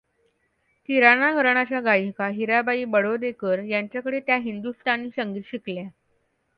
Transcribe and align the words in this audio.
किराणा 0.89 1.31
घराण्याच्या 1.33 1.79
गायिका 1.81 2.27
हिराबाई 2.29 2.85
बडोदेकर 2.87 3.63
यांच्याकडे 3.63 4.19
त्या 4.19 4.37
हिंदुस्तानी 4.37 5.09
संगीत 5.15 5.43
शिकल्या. 5.45 5.87